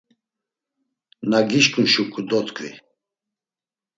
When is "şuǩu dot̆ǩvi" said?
1.91-2.71